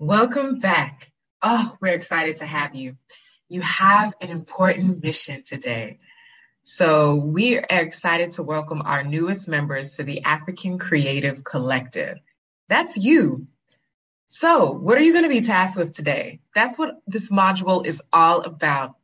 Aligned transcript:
Welcome 0.00 0.60
back. 0.60 1.10
Oh, 1.42 1.76
we're 1.80 1.92
excited 1.92 2.36
to 2.36 2.46
have 2.46 2.76
you. 2.76 2.96
You 3.48 3.62
have 3.62 4.14
an 4.20 4.30
important 4.30 5.02
mission 5.02 5.42
today. 5.42 5.98
So, 6.62 7.16
we 7.16 7.58
are 7.58 7.66
excited 7.68 8.30
to 8.32 8.44
welcome 8.44 8.80
our 8.80 9.02
newest 9.02 9.48
members 9.48 9.96
to 9.96 10.04
the 10.04 10.22
African 10.22 10.78
Creative 10.78 11.42
Collective. 11.42 12.18
That's 12.68 12.96
you. 12.96 13.48
So, 14.28 14.70
what 14.70 14.98
are 14.98 15.02
you 15.02 15.10
going 15.10 15.24
to 15.24 15.30
be 15.30 15.40
tasked 15.40 15.76
with 15.76 15.90
today? 15.90 16.38
That's 16.54 16.78
what 16.78 17.00
this 17.08 17.32
module 17.32 17.84
is 17.84 18.00
all 18.12 18.42
about. 18.42 18.94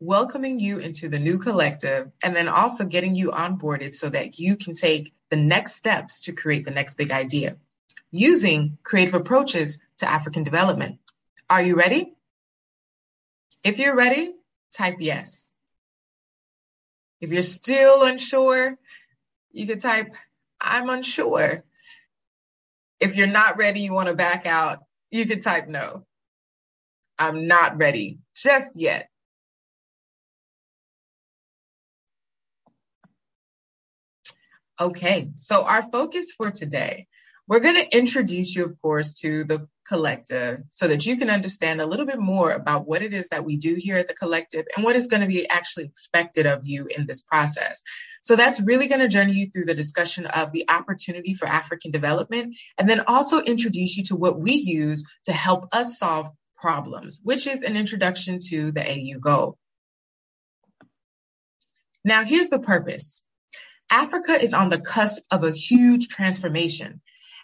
Welcoming 0.00 0.60
you 0.60 0.78
into 0.78 1.10
the 1.10 1.18
new 1.18 1.36
collective 1.36 2.10
and 2.22 2.34
then 2.34 2.48
also 2.48 2.86
getting 2.86 3.16
you 3.16 3.32
onboarded 3.32 3.92
so 3.92 4.08
that 4.08 4.38
you 4.38 4.56
can 4.56 4.72
take 4.72 5.12
the 5.28 5.36
next 5.36 5.76
steps 5.76 6.22
to 6.22 6.32
create 6.32 6.64
the 6.64 6.70
next 6.70 6.94
big 6.94 7.10
idea 7.10 7.58
using 8.10 8.78
creative 8.82 9.14
approaches 9.14 9.78
to 9.98 10.08
African 10.08 10.42
development. 10.42 10.98
Are 11.48 11.62
you 11.62 11.76
ready? 11.76 12.14
If 13.62 13.78
you're 13.78 13.96
ready, 13.96 14.34
type 14.72 14.96
yes. 15.00 15.50
If 17.20 17.30
you're 17.30 17.42
still 17.42 18.04
unsure, 18.04 18.76
you 19.52 19.66
could 19.66 19.80
type, 19.80 20.12
I'm 20.60 20.88
unsure. 20.90 21.64
If 23.00 23.16
you're 23.16 23.26
not 23.26 23.58
ready, 23.58 23.80
you 23.80 23.92
want 23.92 24.08
to 24.08 24.14
back 24.14 24.46
out, 24.46 24.80
you 25.10 25.26
could 25.26 25.42
type 25.42 25.68
no. 25.68 26.04
I'm 27.18 27.46
not 27.46 27.78
ready 27.78 28.18
just 28.34 28.68
yet. 28.74 29.08
Okay, 34.78 35.30
so 35.32 35.64
our 35.64 35.82
focus 35.82 36.32
for 36.36 36.50
today 36.50 37.06
we're 37.48 37.60
going 37.60 37.76
to 37.76 37.96
introduce 37.96 38.54
you, 38.54 38.64
of 38.64 38.80
course, 38.82 39.14
to 39.20 39.44
the 39.44 39.68
collective 39.86 40.62
so 40.68 40.88
that 40.88 41.06
you 41.06 41.16
can 41.16 41.30
understand 41.30 41.80
a 41.80 41.86
little 41.86 42.06
bit 42.06 42.18
more 42.18 42.50
about 42.50 42.88
what 42.88 43.02
it 43.02 43.12
is 43.12 43.28
that 43.28 43.44
we 43.44 43.56
do 43.56 43.76
here 43.76 43.96
at 43.96 44.08
the 44.08 44.14
collective 44.14 44.66
and 44.74 44.84
what 44.84 44.96
is 44.96 45.06
going 45.06 45.20
to 45.20 45.28
be 45.28 45.48
actually 45.48 45.84
expected 45.84 46.46
of 46.46 46.64
you 46.64 46.86
in 46.86 47.06
this 47.06 47.22
process. 47.22 47.82
So 48.20 48.34
that's 48.34 48.60
really 48.60 48.88
going 48.88 49.00
to 49.00 49.08
journey 49.08 49.34
you 49.34 49.50
through 49.50 49.66
the 49.66 49.74
discussion 49.74 50.26
of 50.26 50.50
the 50.50 50.68
opportunity 50.68 51.34
for 51.34 51.46
African 51.46 51.92
development 51.92 52.56
and 52.78 52.88
then 52.88 53.02
also 53.06 53.40
introduce 53.40 53.96
you 53.96 54.04
to 54.04 54.16
what 54.16 54.40
we 54.40 54.54
use 54.54 55.04
to 55.26 55.32
help 55.32 55.68
us 55.72 55.98
solve 55.98 56.28
problems, 56.56 57.20
which 57.22 57.46
is 57.46 57.62
an 57.62 57.76
introduction 57.76 58.40
to 58.48 58.72
the 58.72 58.82
AU 58.82 59.20
goal. 59.20 59.56
Now, 62.04 62.24
here's 62.24 62.48
the 62.48 62.58
purpose. 62.58 63.22
Africa 63.88 64.40
is 64.40 64.52
on 64.52 64.68
the 64.68 64.80
cusp 64.80 65.22
of 65.30 65.44
a 65.44 65.52
huge 65.52 66.08
transformation 66.08 67.00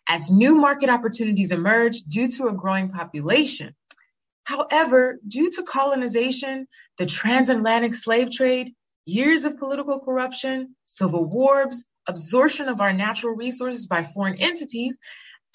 as 0.09 0.31
new 0.31 0.57
market 0.57 0.89
opportunities 0.89 1.51
emerge 1.51 2.03
due 2.03 2.29
to 2.29 2.49
a 2.49 2.53
growing 2.53 2.91
population. 2.91 3.75
However, 4.45 5.19
due 5.27 5.51
to 5.53 5.63
colonization, 5.63 6.67
the 6.99 7.07
transatlantic 7.07 7.95
slave 7.95 8.31
trade, 8.31 8.75
years 9.07 9.45
of 9.45 9.59
political 9.59 10.01
corruption, 10.01 10.75
civil 10.85 11.25
wars, 11.25 11.85
absorption 12.07 12.69
of 12.69 12.81
our 12.81 12.93
natural 12.93 13.35
resources 13.35 13.87
by 13.87 14.03
foreign 14.03 14.37
entities, 14.41 14.99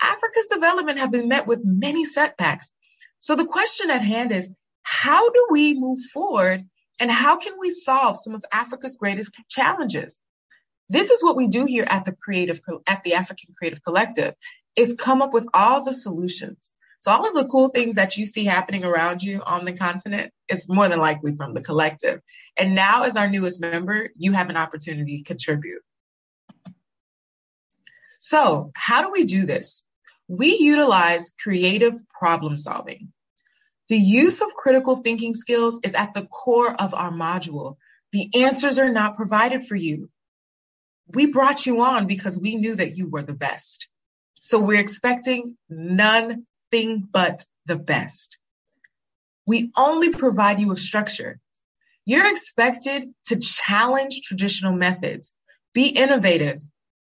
Africa's 0.02 0.48
development 0.48 1.00
have 1.00 1.12
been 1.12 1.28
met 1.28 1.48
with 1.48 1.62
many 1.64 2.06
setbacks. 2.06 2.72
So 3.20 3.36
the 3.36 3.46
question 3.46 3.90
at 3.90 4.02
hand 4.02 4.32
is, 4.32 4.50
how 4.84 5.32
do 5.32 5.48
we 5.50 5.78
move 5.78 6.00
forward 6.14 6.66
and 7.00 7.12
how 7.12 7.38
can 7.38 7.54
we 7.60 7.70
solve 7.72 8.18
some 8.18 8.36
of 8.36 8.46
Africa's 8.52 8.96
greatest 8.96 9.36
challenges? 9.50 10.18
This 10.90 11.10
is 11.10 11.22
what 11.22 11.36
we 11.36 11.48
do 11.48 11.66
here 11.66 11.86
at 11.88 12.06
the 12.06 12.14
creative, 12.14 12.62
at 12.86 13.04
the 13.04 13.16
African 13.16 13.54
Creative 13.58 13.84
Collective 13.84 14.36
is 14.76 14.96
come 14.96 15.22
up 15.22 15.34
with 15.34 15.48
all 15.54 15.84
the 15.84 15.94
solutions. 15.94 16.72
So 17.02 17.12
all 17.12 17.28
of 17.28 17.36
the 17.36 17.46
cool 17.46 17.70
things 17.70 17.96
that 17.96 18.18
you 18.18 18.26
see 18.26 18.46
happening 18.46 18.84
around 18.84 19.22
you 19.22 19.42
on 19.46 19.66
the 19.66 19.74
continent 19.74 20.32
is 20.48 20.70
more 20.70 20.88
than 20.88 21.00
likely 21.00 21.36
from 21.36 21.54
the 21.54 21.62
collective. 21.62 22.22
And 22.58 22.74
now 22.74 23.04
as 23.04 23.18
our 23.18 23.30
newest 23.30 23.62
member, 23.62 24.10
you 24.18 24.32
have 24.32 24.50
an 24.50 24.58
opportunity 24.58 25.20
to 25.20 25.24
contribute. 25.24 25.82
So 28.20 28.72
how 28.76 29.04
do 29.04 29.12
we 29.12 29.26
do 29.26 29.46
this? 29.46 29.84
We 30.28 30.58
utilize 30.58 31.34
creative 31.42 31.94
problem 32.10 32.58
solving. 32.58 33.14
The 33.90 33.98
use 33.98 34.42
of 34.42 34.54
critical 34.54 34.98
thinking 34.98 35.34
skills 35.34 35.80
is 35.84 35.94
at 35.94 36.14
the 36.14 36.26
core 36.26 36.74
of 36.74 36.94
our 36.94 37.12
module. 37.12 37.78
The 38.12 38.30
answers 38.44 38.80
are 38.80 38.92
not 38.92 39.16
provided 39.16 39.66
for 39.66 39.76
you 39.76 40.10
we 41.14 41.28
brought 41.28 41.66
you 41.66 41.82
on 41.82 42.08
because 42.08 42.40
we 42.40 42.56
knew 42.56 42.76
that 42.76 42.98
you 42.98 43.08
were 43.10 43.24
the 43.24 43.34
best. 43.34 43.88
So 44.40 44.60
we're 44.60 44.80
expecting 44.80 45.58
nothing 45.70 47.08
but 47.12 47.46
the 47.66 47.78
best. 47.78 48.38
We 49.46 49.72
only 49.78 50.10
provide 50.10 50.60
you 50.60 50.68
with 50.68 50.80
structure. 50.80 51.40
You're 52.06 52.30
expected 52.30 53.14
to 53.28 53.40
challenge 53.40 54.22
traditional 54.22 54.74
methods, 54.74 55.34
be 55.74 55.88
innovative, 55.88 56.60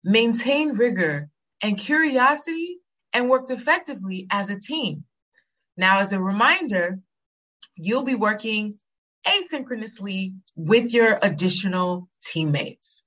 maintain 0.03 0.69
rigor 0.69 1.29
and 1.61 1.77
curiosity, 1.77 2.77
and 3.13 3.29
work 3.29 3.49
effectively 3.49 4.27
as 4.29 4.49
a 4.49 4.59
team. 4.59 5.05
Now, 5.77 5.99
as 5.99 6.13
a 6.13 6.19
reminder, 6.19 6.99
you'll 7.75 8.03
be 8.03 8.15
working 8.15 8.77
asynchronously 9.25 10.35
with 10.55 10.93
your 10.93 11.17
additional 11.21 12.09
teammates. 12.21 13.04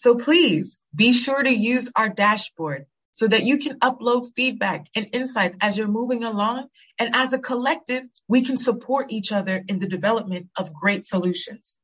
So 0.00 0.14
please 0.14 0.78
be 0.94 1.12
sure 1.12 1.42
to 1.42 1.50
use 1.50 1.92
our 1.94 2.08
dashboard 2.08 2.86
so 3.10 3.28
that 3.28 3.42
you 3.42 3.58
can 3.58 3.78
upload 3.80 4.34
feedback 4.34 4.86
and 4.94 5.08
insights 5.12 5.58
as 5.60 5.76
you're 5.76 5.88
moving 5.88 6.24
along. 6.24 6.68
And 6.98 7.14
as 7.14 7.34
a 7.34 7.38
collective, 7.38 8.04
we 8.26 8.40
can 8.40 8.56
support 8.56 9.12
each 9.12 9.30
other 9.30 9.62
in 9.68 9.78
the 9.78 9.86
development 9.86 10.48
of 10.56 10.72
great 10.72 11.04
solutions. 11.04 11.76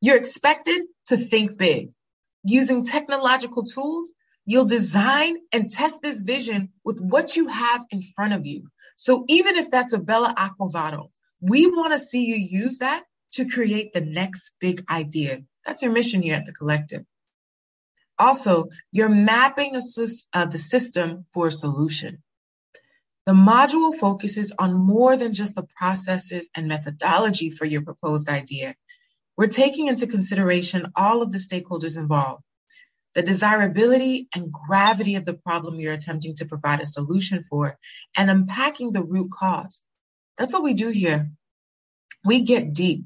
You're 0.00 0.18
expected 0.18 0.82
to 1.08 1.16
think 1.16 1.58
big. 1.58 1.90
Using 2.44 2.84
technological 2.84 3.64
tools, 3.64 4.12
you'll 4.46 4.66
design 4.76 5.38
and 5.50 5.68
test 5.68 6.00
this 6.00 6.20
vision 6.20 6.68
with 6.84 7.00
what 7.00 7.34
you 7.34 7.48
have 7.48 7.84
in 7.90 8.02
front 8.02 8.34
of 8.34 8.46
you. 8.46 8.68
So 8.94 9.24
even 9.26 9.56
if 9.56 9.68
that's 9.68 9.94
a 9.94 9.98
Bella 9.98 10.32
Aquavado, 10.38 11.08
we 11.40 11.66
want 11.66 11.92
to 11.92 11.98
see 11.98 12.24
you 12.24 12.36
use 12.36 12.78
that 12.78 13.02
to 13.32 13.48
create 13.48 13.92
the 13.92 14.00
next 14.00 14.52
big 14.60 14.84
idea. 14.88 15.40
That's 15.66 15.82
your 15.82 15.90
mission 15.90 16.22
here 16.22 16.36
at 16.36 16.46
the 16.46 16.52
collective. 16.52 17.04
Also, 18.22 18.68
you're 18.92 19.08
mapping 19.08 19.74
uh, 19.74 20.46
the 20.46 20.58
system 20.58 21.26
for 21.32 21.48
a 21.48 21.50
solution. 21.64 22.22
The 23.26 23.32
module 23.32 23.92
focuses 23.92 24.52
on 24.56 24.74
more 24.74 25.16
than 25.16 25.32
just 25.32 25.56
the 25.56 25.66
processes 25.76 26.48
and 26.54 26.68
methodology 26.68 27.50
for 27.50 27.64
your 27.64 27.82
proposed 27.82 28.28
idea. 28.28 28.76
We're 29.36 29.48
taking 29.48 29.88
into 29.88 30.06
consideration 30.06 30.92
all 30.94 31.22
of 31.22 31.32
the 31.32 31.38
stakeholders 31.38 31.96
involved, 31.96 32.44
the 33.14 33.22
desirability 33.22 34.28
and 34.36 34.52
gravity 34.52 35.16
of 35.16 35.24
the 35.24 35.34
problem 35.34 35.80
you're 35.80 35.92
attempting 35.92 36.36
to 36.36 36.46
provide 36.46 36.80
a 36.80 36.86
solution 36.86 37.42
for, 37.42 37.76
and 38.16 38.30
unpacking 38.30 38.92
the 38.92 39.02
root 39.02 39.32
cause. 39.32 39.82
That's 40.38 40.52
what 40.54 40.62
we 40.62 40.74
do 40.74 40.90
here. 40.90 41.28
We 42.24 42.42
get 42.42 42.72
deep. 42.72 43.02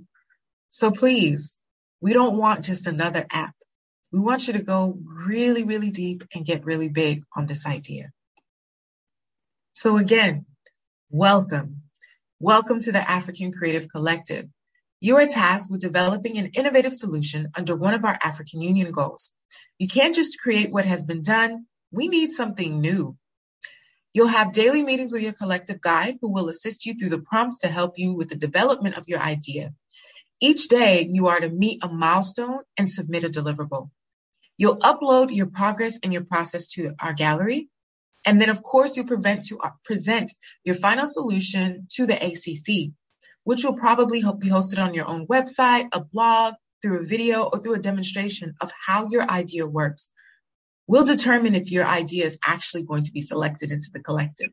So 0.69 0.91
please, 0.91 1.57
we 2.03 2.13
don't 2.13 2.37
want 2.37 2.67
just 2.67 2.87
another 2.87 3.25
app. 3.31 3.55
We 4.17 4.23
want 4.23 4.47
you 4.47 4.55
to 4.55 4.63
go 4.63 4.99
really, 5.05 5.63
really 5.63 5.91
deep 5.91 6.25
and 6.35 6.43
get 6.43 6.65
really 6.65 6.89
big 6.89 7.25
on 7.37 7.45
this 7.45 7.67
idea. 7.67 8.13
So 9.75 9.99
again, 9.99 10.47
welcome. 11.11 11.83
Welcome 12.41 12.81
to 12.81 12.93
the 12.93 13.11
African 13.11 13.53
Creative 13.53 13.87
Collective. 13.91 14.49
You 15.03 15.19
are 15.19 15.27
tasked 15.27 15.71
with 15.71 15.83
developing 15.83 16.39
an 16.39 16.53
innovative 16.55 16.95
solution 16.95 17.49
under 17.55 17.77
one 17.77 17.93
of 17.93 18.07
our 18.07 18.19
African 18.23 18.63
Union 18.63 18.91
goals. 18.91 19.33
You 19.79 19.87
can't 19.87 20.15
just 20.15 20.41
create 20.41 20.73
what 20.73 20.87
has 20.87 21.05
been 21.05 21.21
done. 21.21 21.67
We 21.93 22.09
need 22.09 22.33
something 22.33 22.81
new. 22.81 23.19
You'll 24.15 24.29
have 24.29 24.53
daily 24.53 24.83
meetings 24.83 25.13
with 25.13 25.21
your 25.21 25.35
collective 25.35 25.83
guide 25.83 26.17
who 26.23 26.33
will 26.33 26.49
assist 26.49 26.87
you 26.87 26.95
through 26.95 27.11
the 27.11 27.21
prompts 27.21 27.59
to 27.59 27.69
help 27.69 27.99
you 27.99 28.15
with 28.15 28.31
the 28.31 28.37
development 28.37 28.97
of 28.97 29.09
your 29.09 29.21
idea. 29.21 29.75
Each 30.41 30.69
day, 30.69 31.05
you 31.07 31.27
are 31.27 31.39
to 31.39 31.51
meet 31.51 31.85
a 31.85 31.89
milestone 31.89 32.61
and 32.79 32.89
submit 32.89 33.25
a 33.25 33.29
deliverable. 33.29 33.91
You'll 34.59 34.79
upload 34.79 35.35
your 35.35 35.47
progress 35.47 35.99
and 36.03 36.13
your 36.13 36.25
process 36.25 36.69
to 36.73 36.95
our 37.01 37.13
gallery. 37.13 37.69
And 38.25 38.41
then, 38.41 38.49
of 38.49 38.63
course, 38.63 38.99
prevent 39.07 39.47
to 39.47 39.61
uh, 39.61 39.71
present 39.85 40.33
your 40.65 40.75
final 40.75 41.07
solution 41.07 41.87
to 41.93 42.07
the 42.07 42.17
ACC, 42.17 42.93
which 43.45 43.65
will 43.65 43.77
probably 43.77 44.21
be 44.21 44.51
hosted 44.51 44.83
on 44.83 44.95
your 44.95 45.07
own 45.07 45.27
website, 45.27 45.89
a 45.93 46.01
blog, 46.01 46.55
through 46.83 47.01
a 47.01 47.07
video, 47.07 47.45
or 47.45 47.59
through 47.59 47.75
a 47.75 47.79
demonstration 47.79 48.55
of 48.61 48.73
how 48.87 49.09
your 49.09 49.31
idea 49.31 49.67
works. 49.67 50.11
We'll 50.87 51.05
determine 51.05 51.55
if 51.55 51.71
your 51.71 51.87
idea 51.87 52.25
is 52.25 52.39
actually 52.45 52.85
going 52.85 53.05
to 53.05 53.13
be 53.13 53.21
selected 53.21 53.73
into 53.73 53.91
the 53.93 54.01
collective. 54.01 54.51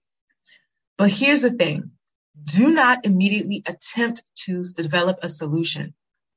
But 0.98 1.10
here's 1.10 1.42
the 1.42 1.52
thing. 1.52 1.92
Do 2.44 2.72
not 2.72 3.06
immediately 3.06 3.64
attempt 3.66 4.24
to 4.46 4.64
develop 4.64 5.20
a 5.22 5.30
solution 5.30 5.94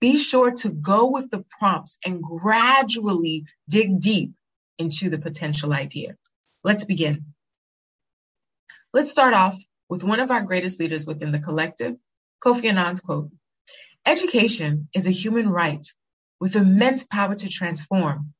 be 0.06 0.16
sure 0.16 0.52
to 0.52 0.68
go 0.70 1.10
with 1.10 1.30
the 1.32 1.44
prompts 1.58 1.98
and 2.06 2.22
gradually 2.22 3.44
dig 3.68 3.98
deep 3.98 4.30
into 4.78 5.10
the 5.10 5.18
potential 5.18 5.72
idea. 5.72 6.14
Let's 6.62 6.84
begin. 6.84 7.34
Let's 8.92 9.10
start 9.10 9.34
off 9.34 9.56
with 9.88 10.04
one 10.04 10.20
of 10.20 10.30
our 10.30 10.42
greatest 10.42 10.78
leaders 10.78 11.04
within 11.04 11.32
the 11.32 11.40
collective, 11.40 11.96
Kofi 12.40 12.66
Annan's 12.66 13.00
quote, 13.00 13.30
education 14.04 14.88
is 14.94 15.08
a 15.08 15.18
human 15.22 15.48
right 15.48 15.84
with 16.38 16.54
immense 16.54 17.04
power 17.04 17.34
to 17.34 17.48
transform. 17.48 18.32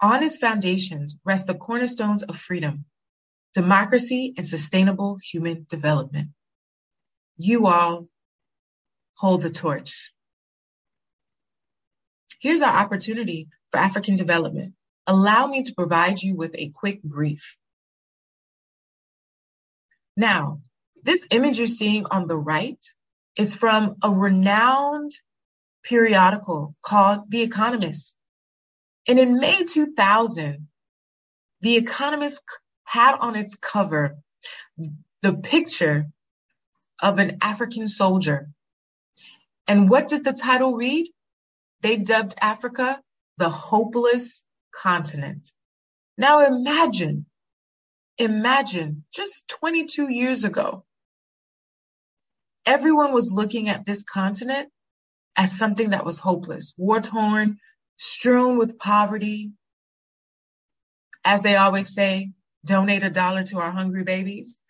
On 0.00 0.22
its 0.22 0.38
foundations 0.38 1.16
rest 1.24 1.48
the 1.48 1.54
cornerstones 1.56 2.22
of 2.22 2.38
freedom, 2.38 2.84
democracy, 3.54 4.34
and 4.36 4.46
sustainable 4.46 5.18
human 5.20 5.66
development. 5.68 6.28
You 7.36 7.66
all 7.66 8.06
hold 9.16 9.42
the 9.42 9.50
torch. 9.50 10.12
Here's 12.38 12.62
our 12.62 12.72
opportunity 12.72 13.48
for 13.72 13.78
African 13.78 14.14
development. 14.14 14.74
Allow 15.06 15.46
me 15.46 15.64
to 15.64 15.74
provide 15.74 16.22
you 16.22 16.36
with 16.36 16.54
a 16.54 16.70
quick 16.74 17.02
brief. 17.02 17.56
Now, 20.16 20.60
this 21.02 21.20
image 21.30 21.58
you're 21.58 21.66
seeing 21.66 22.06
on 22.06 22.26
the 22.26 22.36
right 22.36 22.78
is 23.36 23.54
from 23.54 23.96
a 24.02 24.10
renowned 24.10 25.12
periodical 25.84 26.74
called 26.82 27.30
The 27.30 27.42
Economist. 27.42 28.16
And 29.08 29.18
in 29.18 29.38
May 29.38 29.64
2000, 29.64 30.68
The 31.62 31.76
Economist 31.76 32.42
had 32.84 33.16
on 33.16 33.36
its 33.36 33.56
cover 33.56 34.18
the 35.22 35.34
picture 35.34 36.06
of 37.00 37.18
an 37.18 37.38
African 37.40 37.86
soldier. 37.86 38.48
And 39.66 39.88
what 39.88 40.08
did 40.08 40.24
the 40.24 40.32
title 40.32 40.74
read? 40.74 41.06
They 41.82 41.96
dubbed 41.96 42.34
Africa 42.40 43.00
the 43.36 43.48
hopeless 43.48 44.42
continent. 44.72 45.52
Now 46.16 46.44
imagine, 46.44 47.26
imagine 48.18 49.04
just 49.12 49.48
22 49.48 50.08
years 50.10 50.44
ago, 50.44 50.84
everyone 52.66 53.12
was 53.12 53.32
looking 53.32 53.68
at 53.68 53.86
this 53.86 54.02
continent 54.02 54.70
as 55.36 55.56
something 55.56 55.90
that 55.90 56.04
was 56.04 56.18
hopeless, 56.18 56.74
war 56.76 57.00
torn, 57.00 57.58
strewn 57.96 58.58
with 58.58 58.78
poverty. 58.78 59.52
As 61.24 61.42
they 61.42 61.56
always 61.56 61.94
say, 61.94 62.32
donate 62.64 63.04
a 63.04 63.10
dollar 63.10 63.44
to 63.44 63.58
our 63.58 63.70
hungry 63.70 64.02
babies. 64.02 64.60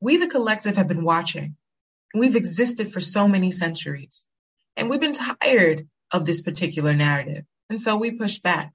We, 0.00 0.16
the 0.16 0.26
collective, 0.26 0.76
have 0.76 0.88
been 0.88 1.04
watching. 1.04 1.56
We've 2.14 2.36
existed 2.36 2.92
for 2.92 3.00
so 3.00 3.28
many 3.28 3.52
centuries, 3.52 4.26
and 4.76 4.90
we've 4.90 5.00
been 5.00 5.12
tired 5.12 5.86
of 6.12 6.24
this 6.24 6.42
particular 6.42 6.94
narrative. 6.94 7.44
And 7.68 7.80
so 7.80 7.96
we 7.96 8.12
pushed 8.12 8.42
back. 8.42 8.72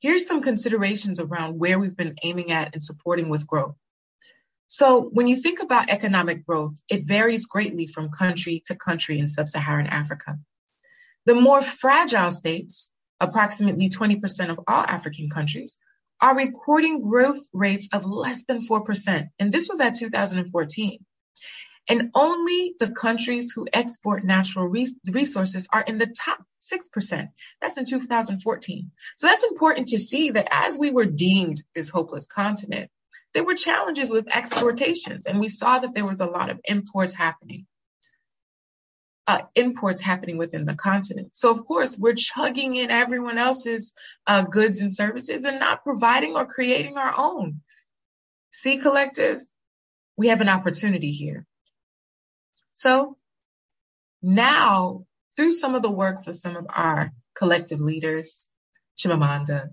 Here's 0.00 0.26
some 0.26 0.42
considerations 0.42 1.18
around 1.18 1.58
where 1.58 1.78
we've 1.78 1.96
been 1.96 2.16
aiming 2.22 2.52
at 2.52 2.72
and 2.72 2.82
supporting 2.82 3.28
with 3.28 3.46
growth. 3.46 3.74
So 4.68 5.02
when 5.02 5.26
you 5.26 5.40
think 5.40 5.60
about 5.60 5.90
economic 5.90 6.46
growth, 6.46 6.74
it 6.88 7.04
varies 7.04 7.46
greatly 7.46 7.86
from 7.86 8.10
country 8.10 8.62
to 8.66 8.76
country 8.76 9.18
in 9.18 9.26
sub-Saharan 9.26 9.86
Africa. 9.86 10.38
The 11.24 11.34
more 11.34 11.62
fragile 11.62 12.30
states, 12.30 12.92
approximately 13.18 13.88
20% 13.88 14.50
of 14.50 14.60
all 14.68 14.84
African 14.84 15.30
countries, 15.30 15.76
are 16.20 16.36
recording 16.36 17.00
growth 17.02 17.40
rates 17.52 17.88
of 17.92 18.04
less 18.04 18.44
than 18.44 18.60
4%. 18.60 19.28
And 19.38 19.52
this 19.52 19.68
was 19.68 19.80
at 19.80 19.96
2014. 19.96 21.04
And 21.88 22.10
only 22.14 22.74
the 22.78 22.90
countries 22.90 23.50
who 23.50 23.66
export 23.72 24.24
natural 24.24 24.66
resources 24.66 25.66
are 25.72 25.80
in 25.80 25.96
the 25.98 26.06
top 26.06 26.42
6%. 26.62 27.28
That's 27.60 27.78
in 27.78 27.86
2014. 27.86 28.90
So 29.16 29.26
that's 29.26 29.44
important 29.44 29.88
to 29.88 29.98
see 29.98 30.30
that 30.30 30.48
as 30.50 30.78
we 30.78 30.90
were 30.90 31.06
deemed 31.06 31.62
this 31.74 31.88
hopeless 31.88 32.26
continent, 32.26 32.90
there 33.34 33.44
were 33.44 33.54
challenges 33.54 34.10
with 34.10 34.34
exportations, 34.34 35.26
and 35.26 35.38
we 35.38 35.48
saw 35.48 35.78
that 35.78 35.94
there 35.94 36.06
was 36.06 36.20
a 36.20 36.26
lot 36.26 36.50
of 36.50 36.60
imports 36.64 37.12
happening. 37.12 37.66
Uh, 39.26 39.42
imports 39.54 40.00
happening 40.00 40.38
within 40.38 40.64
the 40.64 40.74
continent. 40.74 41.36
So, 41.36 41.50
of 41.50 41.66
course, 41.66 41.98
we're 41.98 42.14
chugging 42.14 42.76
in 42.76 42.90
everyone 42.90 43.36
else's 43.36 43.92
uh, 44.26 44.42
goods 44.42 44.80
and 44.80 44.90
services 44.90 45.44
and 45.44 45.60
not 45.60 45.84
providing 45.84 46.34
or 46.34 46.46
creating 46.46 46.96
our 46.96 47.12
own. 47.16 47.60
See, 48.52 48.78
collective, 48.78 49.40
we 50.16 50.28
have 50.28 50.40
an 50.40 50.48
opportunity 50.48 51.12
here. 51.12 51.44
So, 52.78 53.16
now, 54.22 55.04
through 55.36 55.52
some 55.52 55.74
of 55.74 55.82
the 55.82 55.90
works 55.90 56.26
of 56.28 56.36
some 56.36 56.56
of 56.56 56.66
our 56.68 57.12
collective 57.34 57.80
leaders, 57.80 58.50
Chimamanda, 58.98 59.70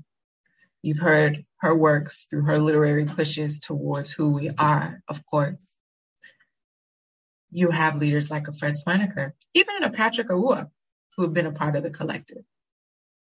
You've 0.85 0.99
heard 0.99 1.45
her 1.61 1.75
works 1.75 2.27
through 2.29 2.43
her 2.43 2.59
literary 2.59 3.05
pushes 3.05 3.59
towards 3.59 4.11
who 4.11 4.29
we 4.29 4.51
are, 4.51 5.01
of 5.07 5.25
course. 5.25 5.79
You 7.49 7.71
have 7.71 7.95
leaders 7.95 8.29
like 8.29 8.47
a 8.47 8.53
Fred 8.53 8.75
Swaniker, 8.75 9.33
even 9.55 9.83
a 9.83 9.89
Patrick 9.89 10.29
Awuah, 10.29 10.69
who 11.17 11.23
have 11.23 11.33
been 11.33 11.47
a 11.47 11.51
part 11.51 11.75
of 11.75 11.81
the 11.81 11.89
collective. 11.89 12.43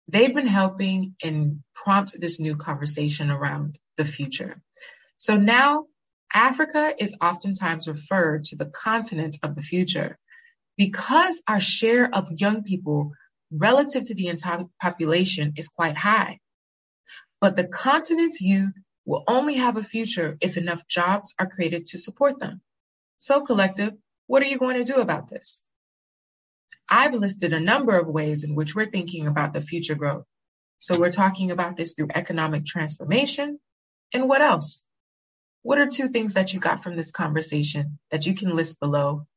They've 0.09 0.35
been 0.35 0.45
helping 0.45 1.15
and 1.23 1.63
prompt 1.73 2.19
this 2.19 2.37
new 2.37 2.57
conversation 2.57 3.31
around 3.31 3.79
the 3.95 4.03
future. 4.03 4.61
So 5.15 5.37
now 5.37 5.85
Africa 6.33 6.94
is 6.97 7.15
oftentimes 7.21 7.88
referred 7.88 8.45
to 8.45 8.56
the 8.56 8.65
continent 8.65 9.38
of 9.44 9.56
the 9.56 9.62
future 9.62 10.18
because 10.77 11.41
our 11.47 11.59
share 11.59 12.13
of 12.13 12.31
young 12.31 12.63
people 12.63 13.13
relative 13.51 14.06
to 14.07 14.15
the 14.15 14.27
entire 14.27 14.65
population 14.81 15.53
is 15.57 15.69
quite 15.69 15.97
high. 15.97 16.39
But 17.39 17.56
the 17.56 17.68
continent's 17.68 18.41
youth 18.41 18.74
will 19.06 19.24
only 19.27 19.56
have 19.56 19.77
a 19.77 19.83
future 19.83 20.38
if 20.41 20.57
enough 20.57 20.88
jobs 20.88 21.33
are 21.39 21.47
created 21.47 21.85
to 21.88 21.97
support 21.97 22.39
them. 22.39 22.62
So 23.18 23.41
collective, 23.41 23.94
what 24.27 24.44
are 24.44 24.47
you 24.47 24.59
going 24.59 24.83
to 24.83 24.94
do 24.94 25.00
about 25.00 25.30
this? 25.30 25.65
I've 26.89 27.13
listed 27.13 27.53
a 27.53 27.59
number 27.59 27.97
of 27.97 28.07
ways 28.07 28.44
in 28.44 28.56
which 28.56 28.75
we're 28.75 28.89
thinking 28.89 29.27
about 29.27 29.53
the 29.53 29.62
future 29.62 29.95
growth. 29.95 30.25
So 30.80 31.00
we're 31.00 31.12
talking 31.12 31.51
about 31.51 31.77
this 31.77 31.94
through 31.94 32.09
economic 32.13 32.65
transformation. 32.65 33.59
And 34.13 34.30
what 34.30 34.41
else? 34.41 34.85
What 35.63 35.80
are 35.80 35.88
two 35.88 36.09
things 36.09 36.33
that 36.33 36.54
you 36.54 36.59
got 36.62 36.83
from 36.83 36.95
this 36.95 37.12
conversation 37.12 38.00
that 38.12 38.25
you 38.25 38.36
can 38.36 38.56
list 38.56 38.80
below? 38.80 39.27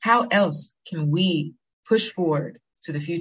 How 0.00 0.26
else 0.30 0.72
can 0.88 1.10
we 1.10 1.54
push 1.88 2.10
forward 2.10 2.60
to 2.82 2.92
the 2.92 3.00
future? 3.00 3.18